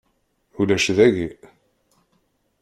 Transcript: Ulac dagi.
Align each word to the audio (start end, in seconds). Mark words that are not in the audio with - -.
Ulac 0.59 0.85
dagi. 0.97 1.29